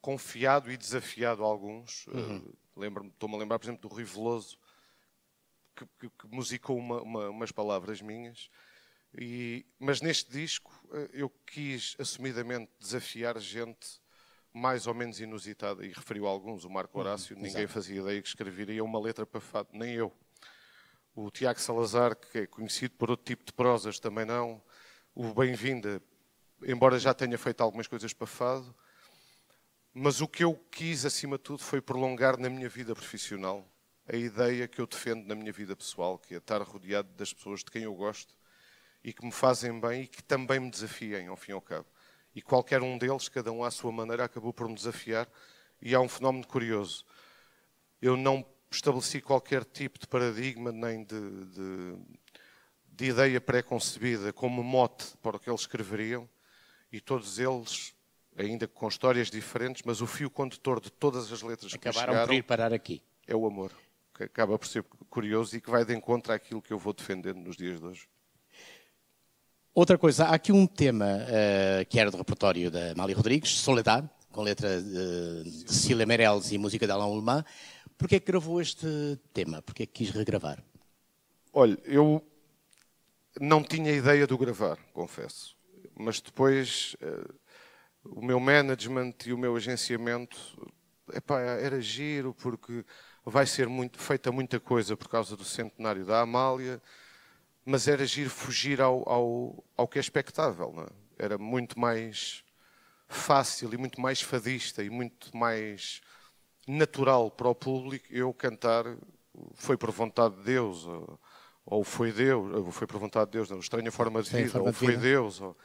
confiado 0.00 0.70
e 0.70 0.76
desafiado 0.76 1.42
alguns. 1.42 2.06
Eh, 2.08 2.40
lembro-me- 2.76 3.10
Estou-me 3.10 3.34
a 3.34 3.38
lembrar, 3.38 3.58
por 3.58 3.64
exemplo, 3.66 3.88
do 3.88 3.92
Rui 3.92 4.04
Veloso, 4.04 4.56
que, 5.74 5.84
que- 5.98 6.10
que 6.10 6.28
musicou 6.34 6.76
uma- 6.76 7.02
uma- 7.02 7.30
umas 7.30 7.50
palavras 7.50 8.00
minhas. 8.00 8.48
E- 9.18 9.66
mas 9.78 10.00
neste 10.00 10.30
disco 10.30 10.70
eh, 10.92 11.10
eu 11.14 11.30
quis 11.46 11.96
assumidamente 11.98 12.70
desafiar 12.78 13.38
gente 13.40 14.00
mais 14.58 14.86
ou 14.86 14.94
menos 14.94 15.20
inusitada, 15.20 15.86
e 15.86 15.92
referiu 15.92 16.26
alguns, 16.26 16.64
o 16.64 16.70
Marco 16.70 16.98
Horácio, 16.98 17.36
ninguém 17.36 17.66
fazia 17.66 18.00
ideia 18.00 18.20
que 18.20 18.28
escreveria 18.28 18.82
uma 18.82 19.00
letra 19.00 19.24
para 19.24 19.40
fado, 19.40 19.68
nem 19.72 19.94
eu. 19.94 20.12
O 21.14 21.30
Tiago 21.30 21.60
Salazar, 21.60 22.16
que 22.16 22.38
é 22.38 22.46
conhecido 22.46 22.94
por 22.96 23.10
outro 23.10 23.24
tipo 23.24 23.44
de 23.44 23.52
prosas, 23.52 24.00
também 24.00 24.24
não. 24.24 24.60
O 25.14 25.32
Bem-vinda, 25.32 26.02
embora 26.64 26.98
já 26.98 27.14
tenha 27.14 27.38
feito 27.38 27.60
algumas 27.60 27.86
coisas 27.86 28.12
para 28.12 28.26
fado. 28.26 28.74
Mas 29.94 30.20
o 30.20 30.28
que 30.28 30.44
eu 30.44 30.54
quis, 30.70 31.04
acima 31.04 31.36
de 31.36 31.44
tudo, 31.44 31.62
foi 31.62 31.80
prolongar 31.80 32.36
na 32.36 32.50
minha 32.50 32.68
vida 32.68 32.94
profissional 32.94 33.66
a 34.06 34.16
ideia 34.16 34.66
que 34.66 34.80
eu 34.80 34.86
defendo 34.86 35.26
na 35.26 35.34
minha 35.34 35.52
vida 35.52 35.76
pessoal, 35.76 36.18
que 36.18 36.34
é 36.34 36.38
estar 36.38 36.62
rodeado 36.62 37.08
das 37.14 37.32
pessoas 37.32 37.60
de 37.60 37.70
quem 37.70 37.82
eu 37.82 37.94
gosto 37.94 38.34
e 39.04 39.12
que 39.12 39.24
me 39.24 39.32
fazem 39.32 39.78
bem 39.78 40.02
e 40.02 40.06
que 40.06 40.22
também 40.22 40.58
me 40.58 40.70
desafiem, 40.70 41.28
ao 41.28 41.36
fim 41.36 41.52
e 41.52 41.54
ao 41.54 41.60
cabo. 41.60 41.86
E 42.34 42.42
qualquer 42.42 42.82
um 42.82 42.96
deles, 42.98 43.28
cada 43.28 43.50
um 43.50 43.64
à 43.64 43.70
sua 43.70 43.90
maneira, 43.90 44.24
acabou 44.24 44.52
por 44.52 44.68
me 44.68 44.74
desafiar. 44.74 45.28
E 45.80 45.94
há 45.94 46.00
um 46.00 46.08
fenómeno 46.08 46.46
curioso. 46.46 47.04
Eu 48.00 48.16
não 48.16 48.44
estabeleci 48.70 49.20
qualquer 49.20 49.64
tipo 49.64 49.98
de 49.98 50.06
paradigma 50.06 50.70
nem 50.70 51.04
de, 51.04 51.20
de, 51.46 51.98
de 52.86 53.04
ideia 53.06 53.40
pré-concebida 53.40 54.32
como 54.32 54.62
mote 54.62 55.16
para 55.22 55.36
o 55.36 55.40
que 55.40 55.48
eles 55.48 55.62
escreveriam. 55.62 56.28
E 56.92 57.00
todos 57.00 57.38
eles, 57.38 57.94
ainda 58.36 58.66
com 58.66 58.88
histórias 58.88 59.30
diferentes, 59.30 59.82
mas 59.84 60.00
o 60.00 60.06
fio 60.06 60.30
condutor 60.30 60.80
de 60.80 60.90
todas 60.90 61.32
as 61.32 61.42
letras 61.42 61.72
que 61.72 61.88
Acabaram 61.88 62.12
por 62.12 62.18
chegaram 62.18 62.34
ir 62.34 62.42
parar 62.42 62.72
aqui. 62.72 63.02
é 63.26 63.36
o 63.36 63.46
amor, 63.46 63.72
que 64.14 64.24
acaba 64.24 64.58
por 64.58 64.66
ser 64.66 64.82
curioso 65.10 65.56
e 65.56 65.60
que 65.60 65.70
vai 65.70 65.84
de 65.84 65.94
encontro 65.94 66.32
àquilo 66.32 66.62
que 66.62 66.72
eu 66.72 66.78
vou 66.78 66.92
defendendo 66.92 67.38
nos 67.38 67.56
dias 67.56 67.78
de 67.78 67.86
hoje. 67.86 68.08
Outra 69.78 69.96
coisa, 69.96 70.24
há 70.24 70.34
aqui 70.34 70.50
um 70.50 70.66
tema 70.66 71.06
eh, 71.28 71.86
que 71.88 72.00
era 72.00 72.10
do 72.10 72.16
repertório 72.16 72.68
da 72.68 72.90
Amália 72.90 73.14
Rodrigues, 73.14 73.60
Soledad, 73.60 74.10
com 74.32 74.42
letra 74.42 74.68
eh, 74.68 74.80
de 75.44 75.72
Cecília 75.72 76.04
Meirelles 76.04 76.50
e 76.50 76.58
música 76.58 76.84
de 76.84 76.90
Alain 76.90 77.08
Ullmann. 77.08 77.44
Porquê 77.96 78.16
é 78.16 78.18
que 78.18 78.26
gravou 78.26 78.60
este 78.60 78.88
tema? 79.32 79.62
Porquê 79.62 79.84
é 79.84 79.86
que 79.86 80.04
quis 80.04 80.10
regravar? 80.10 80.60
Olha, 81.52 81.78
eu 81.84 82.20
não 83.40 83.62
tinha 83.62 83.92
ideia 83.92 84.26
do 84.26 84.36
gravar, 84.36 84.78
confesso. 84.92 85.56
Mas 85.94 86.20
depois 86.20 86.96
eh, 87.00 87.28
o 88.04 88.20
meu 88.20 88.40
management 88.40 89.14
e 89.26 89.32
o 89.32 89.38
meu 89.38 89.54
agenciamento 89.54 90.36
epá, 91.14 91.40
era 91.40 91.80
giro 91.80 92.34
porque 92.34 92.84
vai 93.24 93.46
ser 93.46 93.68
muito, 93.68 94.00
feita 94.00 94.32
muita 94.32 94.58
coisa 94.58 94.96
por 94.96 95.06
causa 95.06 95.36
do 95.36 95.44
centenário 95.44 96.04
da 96.04 96.18
Amália, 96.20 96.82
mas 97.68 97.86
era 97.86 98.06
giro 98.06 98.30
fugir 98.30 98.80
ao, 98.80 99.06
ao, 99.06 99.64
ao 99.76 99.86
que 99.86 99.98
é 99.98 100.00
expectável. 100.00 100.74
É? 100.88 101.24
era 101.26 101.36
muito 101.36 101.78
mais 101.78 102.42
fácil 103.06 103.74
e 103.74 103.76
muito 103.76 104.00
mais 104.00 104.22
fadista 104.22 104.82
e 104.82 104.88
muito 104.88 105.36
mais 105.36 106.00
natural 106.66 107.30
para 107.30 107.48
o 107.48 107.54
público 107.54 108.06
eu 108.10 108.32
cantar 108.32 108.84
foi 109.54 109.76
por 109.76 109.90
vontade 109.90 110.36
de 110.36 110.44
Deus 110.44 110.86
ou, 110.86 111.20
ou 111.66 111.84
foi 111.84 112.12
Deus 112.12 112.54
ou 112.54 112.70
foi 112.70 112.86
por 112.86 112.98
vontade 112.98 113.26
de 113.26 113.32
Deus 113.32 113.50
não 113.50 113.58
estranha 113.58 113.90
forma 113.90 114.22
de 114.22 114.30
vida 114.30 114.62
ou 114.62 114.72
foi 114.72 114.96
Deus 114.96 115.40
ou... 115.40 115.56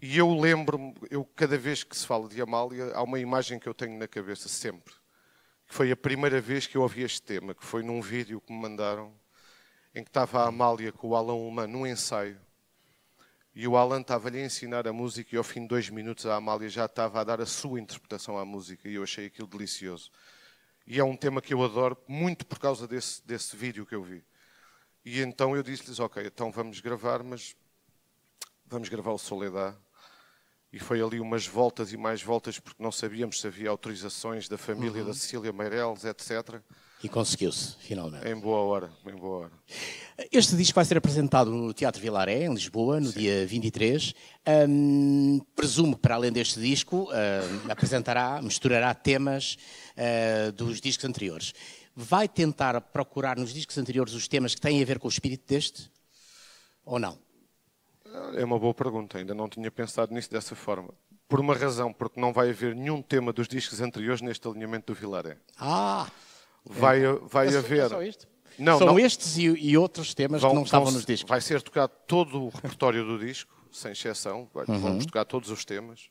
e 0.00 0.18
eu 0.18 0.32
lembro-me 0.32 0.94
eu 1.10 1.24
cada 1.24 1.56
vez 1.56 1.84
que 1.84 1.96
se 1.96 2.06
fala 2.06 2.28
de 2.28 2.40
Amália 2.42 2.92
há 2.94 3.02
uma 3.02 3.18
imagem 3.18 3.58
que 3.58 3.68
eu 3.68 3.74
tenho 3.74 3.96
na 3.98 4.08
cabeça 4.08 4.48
sempre 4.48 4.94
que 5.66 5.74
foi 5.74 5.90
a 5.92 5.96
primeira 5.96 6.40
vez 6.40 6.66
que 6.66 6.76
eu 6.76 6.82
ouvi 6.82 7.02
este 7.02 7.22
tema 7.22 7.54
que 7.54 7.64
foi 7.64 7.82
num 7.82 8.00
vídeo 8.00 8.40
que 8.40 8.52
me 8.52 8.60
mandaram 8.60 9.14
em 9.98 10.04
que 10.04 10.10
estava 10.10 10.44
a 10.44 10.46
Amália 10.46 10.92
com 10.92 11.08
o 11.08 11.16
Alan 11.16 11.34
Humano 11.34 11.78
num 11.78 11.86
ensaio 11.86 12.38
e 13.52 13.66
o 13.66 13.76
Alan 13.76 14.00
estava-lhe 14.00 14.38
a 14.38 14.46
ensinar 14.46 14.86
a 14.86 14.92
música 14.92 15.34
e 15.34 15.38
ao 15.38 15.42
fim 15.42 15.62
de 15.62 15.68
dois 15.68 15.90
minutos 15.90 16.24
a 16.26 16.36
Amália 16.36 16.68
já 16.68 16.84
estava 16.84 17.20
a 17.20 17.24
dar 17.24 17.40
a 17.40 17.46
sua 17.46 17.80
interpretação 17.80 18.38
à 18.38 18.44
música 18.44 18.88
e 18.88 18.94
eu 18.94 19.02
achei 19.02 19.26
aquilo 19.26 19.48
delicioso. 19.48 20.12
E 20.86 21.00
é 21.00 21.04
um 21.04 21.16
tema 21.16 21.42
que 21.42 21.52
eu 21.52 21.64
adoro 21.64 21.98
muito 22.06 22.46
por 22.46 22.60
causa 22.60 22.86
desse, 22.86 23.26
desse 23.26 23.56
vídeo 23.56 23.84
que 23.84 23.96
eu 23.96 24.02
vi. 24.04 24.24
E 25.04 25.20
então 25.20 25.56
eu 25.56 25.62
disse-lhes, 25.64 25.98
ok, 25.98 26.24
então 26.24 26.52
vamos 26.52 26.78
gravar, 26.78 27.24
mas 27.24 27.56
vamos 28.64 28.88
gravar 28.88 29.10
o 29.10 29.18
Soledad. 29.18 29.76
E 30.72 30.78
foi 30.78 31.02
ali 31.02 31.18
umas 31.18 31.44
voltas 31.44 31.92
e 31.92 31.96
mais 31.96 32.22
voltas, 32.22 32.60
porque 32.60 32.80
não 32.80 32.92
sabíamos 32.92 33.40
se 33.40 33.46
havia 33.48 33.70
autorizações 33.70 34.48
da 34.48 34.56
família 34.56 35.00
uhum. 35.00 35.08
da 35.08 35.14
Cecília 35.14 35.52
Meireles, 35.52 36.04
etc. 36.04 36.62
E 37.02 37.08
conseguiu-se, 37.08 37.76
finalmente. 37.78 38.26
Em 38.26 38.34
boa 38.34 38.58
hora, 38.58 38.90
em 39.06 39.14
boa 39.14 39.44
hora. 39.44 39.52
Este 40.32 40.56
disco 40.56 40.74
vai 40.74 40.84
ser 40.84 40.96
apresentado 40.96 41.48
no 41.48 41.72
Teatro 41.72 42.02
Vilaré, 42.02 42.44
em 42.44 42.52
Lisboa, 42.52 42.98
no 42.98 43.06
Sim. 43.06 43.20
dia 43.20 43.46
23. 43.46 44.14
Um, 44.68 45.40
presumo 45.54 45.94
que, 45.94 46.02
para 46.02 46.16
além 46.16 46.32
deste 46.32 46.60
disco, 46.60 47.08
um, 47.08 47.70
apresentará, 47.70 48.42
misturará 48.42 48.92
temas 48.94 49.56
uh, 49.96 50.50
dos 50.52 50.80
discos 50.80 51.04
anteriores. 51.04 51.52
Vai 51.94 52.26
tentar 52.26 52.80
procurar 52.80 53.38
nos 53.38 53.54
discos 53.54 53.78
anteriores 53.78 54.12
os 54.12 54.26
temas 54.26 54.56
que 54.56 54.60
têm 54.60 54.82
a 54.82 54.84
ver 54.84 54.98
com 54.98 55.06
o 55.06 55.10
espírito 55.10 55.46
deste? 55.46 55.88
Ou 56.84 56.98
não? 56.98 57.16
É 58.34 58.44
uma 58.44 58.58
boa 58.58 58.74
pergunta, 58.74 59.18
ainda 59.18 59.34
não 59.34 59.48
tinha 59.48 59.70
pensado 59.70 60.12
nisso 60.12 60.30
dessa 60.30 60.56
forma. 60.56 60.92
Por 61.28 61.38
uma 61.38 61.54
razão, 61.54 61.92
porque 61.92 62.20
não 62.20 62.32
vai 62.32 62.50
haver 62.50 62.74
nenhum 62.74 63.02
tema 63.02 63.32
dos 63.32 63.46
discos 63.46 63.80
anteriores 63.80 64.20
neste 64.20 64.48
alinhamento 64.48 64.92
do 64.92 64.98
Vilaré. 64.98 65.36
Ah! 65.56 66.10
Vai, 66.68 67.00
vai 67.22 67.48
é 67.48 67.58
haver. 67.58 67.88
Só 67.88 68.02
isto? 68.02 68.26
Não, 68.58 68.78
São 68.78 68.88
não. 68.88 68.98
estes 68.98 69.36
e, 69.36 69.44
e, 69.44 69.78
outros 69.78 70.14
temas 70.14 70.42
vão, 70.42 70.50
que 70.50 70.56
não 70.56 70.62
estavam 70.64 70.90
nos 70.90 71.06
discos. 71.06 71.28
Vai 71.28 71.40
ser 71.40 71.62
tocado 71.62 71.92
todo 72.06 72.44
o 72.44 72.48
repertório 72.48 73.04
do 73.04 73.18
disco, 73.18 73.54
sem 73.70 73.92
exceção. 73.92 74.50
Uhum. 74.52 74.78
Vamos 74.78 75.06
tocar 75.06 75.24
todos 75.24 75.50
os 75.50 75.64
temas. 75.64 76.10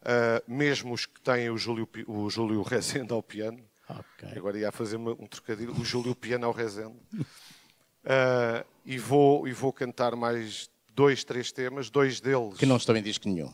Uh, 0.00 0.40
mesmo 0.46 0.94
os 0.94 1.04
que 1.04 1.20
têm 1.20 1.50
o 1.50 1.58
Júlio, 1.58 1.86
o 2.06 2.30
Júlio 2.30 2.62
Rezende 2.68 3.12
ao 3.12 3.22
piano. 3.22 3.62
Okay. 3.88 4.38
Agora 4.38 4.58
ia 4.58 4.72
fazer 4.72 4.96
um 4.96 5.26
trocadilho. 5.26 5.72
O 5.72 5.84
Júlio 5.84 6.14
Piano 6.14 6.46
ao 6.46 6.52
Rezende. 6.52 6.98
Uh, 7.14 8.64
e, 8.84 8.98
vou, 8.98 9.46
e 9.46 9.52
vou 9.52 9.72
cantar 9.72 10.14
mais 10.16 10.70
dois, 10.94 11.24
três 11.24 11.52
temas. 11.52 11.90
Dois 11.90 12.20
deles... 12.20 12.56
Que 12.58 12.66
não 12.66 12.76
estão 12.76 12.96
em 12.96 13.02
disco 13.02 13.28
nenhum. 13.28 13.52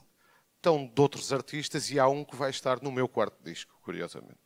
Estão 0.57 0.87
de 0.87 1.01
outros 1.01 1.33
artistas 1.33 1.91
e 1.91 1.99
há 1.99 2.09
um 2.09 2.25
que 2.25 2.35
vai 2.35 2.51
estar 2.51 2.81
no 2.83 2.91
meu 2.91 3.09
quarto 3.09 3.37
disco, 3.45 3.73
curiosamente 3.83 4.39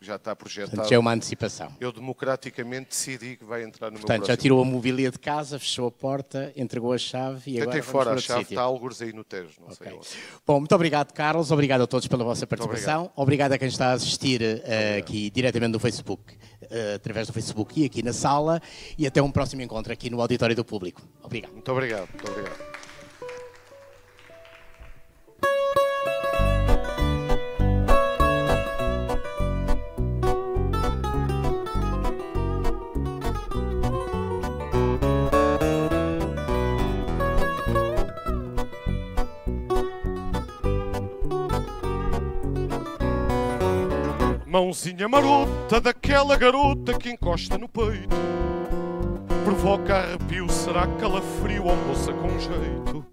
já 0.00 0.16
está 0.16 0.34
projetado. 0.34 0.70
Portanto, 0.70 0.90
já 0.90 0.96
é 0.96 0.98
uma 0.98 1.12
antecipação. 1.12 1.74
Eu 1.80 1.92
democraticamente 1.92 2.90
decidi 2.90 3.36
que 3.36 3.44
vai 3.44 3.64
entrar 3.64 3.90
no 3.90 3.98
Portanto, 3.98 4.20
meu 4.20 4.26
já 4.26 4.36
tirou 4.36 4.62
a 4.62 4.64
mobília 4.64 5.10
de 5.10 5.18
casa, 5.18 5.58
fechou 5.58 5.88
a 5.88 5.90
porta, 5.90 6.52
entregou 6.56 6.92
a 6.92 6.98
chave 6.98 7.50
e 7.50 7.54
Tentei 7.54 7.62
agora 7.62 7.82
fora, 7.82 8.14
a 8.14 8.18
chave 8.18 8.42
está 8.42 8.62
alguns 8.62 9.02
aí 9.02 9.12
no 9.12 9.24
Tejo, 9.24 9.60
não 9.60 9.68
okay. 9.68 9.88
sei 9.88 9.96
onde. 9.96 10.08
Bom, 10.46 10.60
muito 10.60 10.74
obrigado, 10.74 11.12
Carlos. 11.12 11.50
Obrigado 11.50 11.82
a 11.82 11.86
todos 11.86 12.06
pela 12.06 12.24
vossa 12.24 12.46
participação. 12.46 13.10
Obrigado. 13.16 13.22
obrigado. 13.22 13.52
a 13.52 13.58
quem 13.58 13.68
está 13.68 13.90
a 13.90 13.92
assistir 13.92 14.40
uh, 14.40 14.98
aqui 14.98 15.30
diretamente 15.30 15.72
no 15.72 15.78
Facebook, 15.78 16.34
uh, 16.34 16.94
através 16.94 17.26
do 17.26 17.32
Facebook 17.32 17.80
e 17.80 17.84
aqui 17.84 18.02
na 18.02 18.12
sala. 18.12 18.60
E 18.96 19.06
até 19.06 19.20
um 19.22 19.30
próximo 19.30 19.62
encontro 19.62 19.92
aqui 19.92 20.10
no 20.10 20.20
Auditório 20.20 20.54
do 20.54 20.64
Público. 20.64 21.02
Obrigado. 21.22 21.52
Muito 21.52 21.72
obrigado. 21.72 22.08
Muito 22.12 22.30
obrigado. 22.30 22.67
Mãozinha 44.58 45.08
marota 45.08 45.80
daquela 45.80 46.36
garota 46.36 46.92
que 46.98 47.08
encosta 47.08 47.56
no 47.56 47.68
peito. 47.68 48.16
Provoca 49.44 49.94
arrepio, 49.94 50.50
será 50.50 50.84
calafrio 50.84 51.64
ou 51.64 51.76
moça 51.76 52.12
com 52.12 52.28
jeito? 52.40 53.06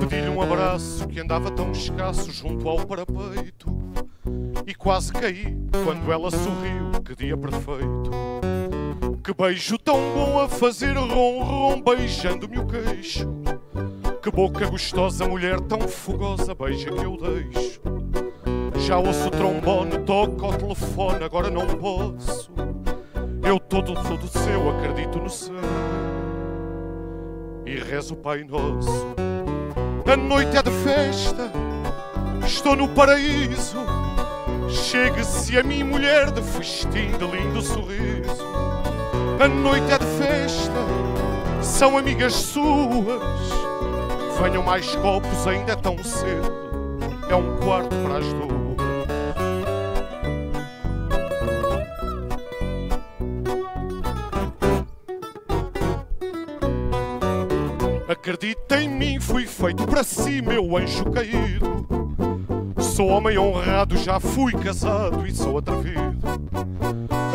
Pedi-lhe 0.00 0.28
um 0.28 0.42
abraço 0.42 1.06
que 1.06 1.20
andava 1.20 1.52
tão 1.52 1.70
escasso 1.70 2.32
junto 2.32 2.68
ao 2.68 2.84
parapeito. 2.84 3.72
E 4.66 4.74
quase 4.74 5.12
caí 5.12 5.56
quando 5.84 6.10
ela 6.10 6.32
sorriu, 6.32 6.90
que 7.04 7.14
dia 7.14 7.36
perfeito. 7.36 8.10
Que 9.22 9.32
beijo 9.32 9.78
tão 9.78 10.00
bom 10.14 10.40
a 10.40 10.48
fazer 10.48 10.96
rom-rom 10.96 11.80
beijando-me 11.80 12.58
o 12.58 12.66
queixo. 12.66 13.28
Que 14.20 14.32
boca 14.32 14.68
gostosa, 14.68 15.28
mulher 15.28 15.60
tão 15.60 15.82
fogosa, 15.82 16.56
beija 16.56 16.90
que 16.90 17.04
eu 17.04 17.16
deixo 17.16 17.93
já 18.86 18.98
ouço 18.98 19.28
o 19.28 19.30
trombone, 19.30 19.98
toco 20.00 20.44
ao 20.44 20.52
telefone, 20.52 21.24
agora 21.24 21.50
não 21.50 21.66
posso. 21.66 22.52
Eu 23.42 23.58
todo 23.58 23.94
sou 24.06 24.16
do 24.16 24.28
seu, 24.28 24.70
acredito 24.70 25.18
no 25.18 25.30
céu 25.30 25.54
e 27.66 27.78
rezo 27.78 28.14
o 28.14 28.16
Pai 28.16 28.44
Nosso. 28.44 29.14
A 30.06 30.16
noite 30.16 30.56
é 30.56 30.62
de 30.62 30.70
festa, 30.70 31.50
estou 32.46 32.76
no 32.76 32.88
paraíso. 32.88 33.78
Chegue-se 34.68 35.58
a 35.58 35.62
mim, 35.62 35.82
mulher 35.82 36.30
de 36.30 36.42
festim, 36.42 37.10
de 37.12 37.26
lindo 37.26 37.62
sorriso. 37.62 38.44
A 39.42 39.48
noite 39.48 39.90
é 39.92 39.98
de 39.98 40.06
festa, 40.22 41.62
são 41.62 41.96
amigas 41.96 42.34
suas. 42.34 43.22
Venham 44.40 44.62
mais 44.62 44.94
copos, 44.96 45.46
ainda 45.46 45.72
é 45.72 45.76
tão 45.76 45.96
cedo. 46.02 46.52
É 47.30 47.34
um 47.34 47.56
quarto 47.56 47.94
para 48.04 48.18
as 48.18 48.26
duas. 48.26 48.63
Acredita 58.24 58.80
em 58.80 58.88
mim, 58.88 59.20
fui 59.20 59.46
feito 59.46 59.86
para 59.86 60.02
si, 60.02 60.40
meu 60.40 60.78
anjo 60.78 61.04
caído. 61.10 61.86
Sou 62.78 63.08
homem 63.08 63.36
honrado, 63.36 63.98
já 63.98 64.18
fui 64.18 64.50
casado 64.52 65.26
e 65.26 65.34
sou 65.34 65.58
atrevido. 65.58 66.26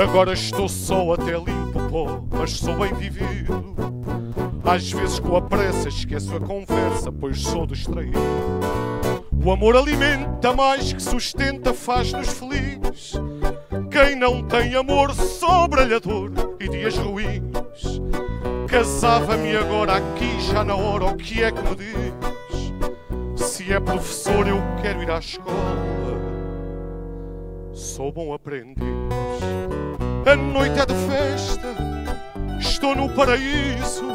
Agora 0.02 0.34
estou 0.34 0.68
só 0.68 1.14
até 1.14 1.38
limpo 1.38 1.80
pó, 1.92 2.24
mas 2.32 2.54
sou 2.54 2.76
bem 2.76 2.92
vivido. 2.96 3.76
Às 4.66 4.92
vezes 4.92 5.20
com 5.20 5.38
a 5.38 5.42
pressa 5.44 5.90
esqueço 5.90 6.36
a 6.36 6.40
conversa, 6.40 7.12
pois 7.12 7.40
sou 7.40 7.68
distraído. 7.68 8.18
O 9.46 9.52
amor 9.52 9.76
alimenta 9.76 10.54
mais 10.54 10.92
que 10.92 11.04
sustenta, 11.04 11.72
faz-nos 11.72 12.30
felizes. 12.30 13.14
Quem 13.92 14.16
não 14.16 14.42
tem 14.42 14.74
amor 14.74 15.14
sobra-lhe 15.14 15.94
a 15.94 16.00
dor 16.00 16.32
e 16.60 16.68
dias 16.68 16.98
ruins. 16.98 17.49
Casava-me 18.70 19.58
agora 19.58 19.96
aqui, 19.96 20.40
já 20.42 20.64
na 20.64 20.76
hora, 20.76 21.06
o 21.06 21.16
que 21.16 21.44
é 21.44 21.52
que 21.52 21.60
me 21.60 21.76
diz? 21.76 23.44
Se 23.44 23.74
é 23.74 23.80
professor, 23.80 24.48
eu 24.48 24.62
quero 24.80 25.02
ir 25.02 25.10
à 25.10 25.18
escola. 25.18 26.20
Sou 27.74 28.12
bom 28.12 28.32
aprendiz. 28.32 28.78
A 30.24 30.36
noite 30.36 30.80
é 30.80 30.86
de 30.86 30.94
festa, 30.94 31.76
estou 32.60 32.96
no 32.96 33.10
paraíso. 33.10 34.06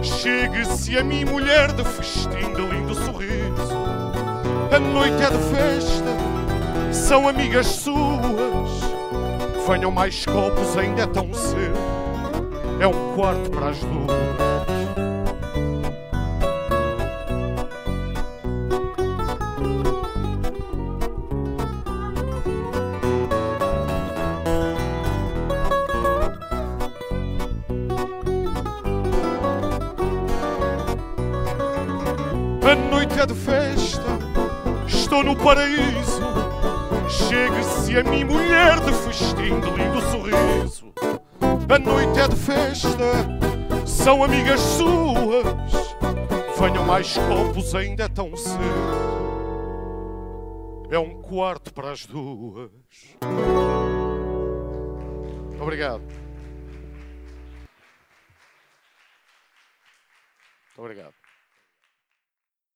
Chegue-se 0.00 0.96
a 0.96 1.02
mim, 1.02 1.24
mulher 1.24 1.72
de 1.72 1.84
festim, 1.84 2.52
de 2.54 2.62
lindo 2.62 2.94
sorriso. 2.94 3.76
A 4.72 4.78
noite 4.78 5.20
é 5.24 5.28
de 5.28 5.38
festa, 5.56 6.92
são 6.92 7.28
amigas 7.28 7.66
suas. 7.66 8.70
Venham 9.66 9.90
mais 9.90 10.24
copos, 10.24 10.76
ainda 10.76 11.02
é 11.02 11.06
tão 11.08 11.34
cedo 11.34 11.81
é 12.82 12.86
um 12.86 13.14
quarto 13.14 13.48
para 13.50 13.68
as 13.68 13.78
duas. 13.78 14.22
é 33.22 33.26
de 33.26 33.34
festa, 33.34 34.02
estou 34.84 35.22
no 35.22 35.36
paraíso. 35.36 36.22
Chegue-se 37.08 37.96
a 37.98 38.02
mim, 38.02 38.24
mulher 38.24 38.80
de 38.80 38.92
festim, 38.92 39.60
de 39.60 39.70
lindo 39.70 40.00
sorriso. 40.10 40.81
A 41.72 41.78
noite 41.78 42.20
é 42.20 42.28
de 42.28 42.36
festa, 42.36 42.92
são 43.86 44.22
amigas 44.22 44.60
suas. 44.60 45.46
Venham 46.60 46.84
mais 46.84 47.14
copos, 47.14 47.74
ainda 47.74 48.04
é 48.04 48.08
tão 48.10 48.36
cedo. 48.36 48.60
É 50.90 50.98
um 50.98 51.22
quarto 51.22 51.72
para 51.72 51.92
as 51.92 52.04
duas. 52.04 52.70
Obrigado. 55.58 56.02
Obrigado. 60.76 61.21